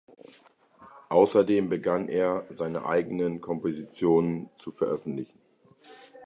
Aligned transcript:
Außerdem 1.09 1.69
begann 1.69 2.07
er, 2.09 2.47
seine 2.49 2.87
eigenen 2.87 3.39
Kompositionen 3.39 4.49
zu 4.57 4.71
veröffentlichen. 4.71 5.39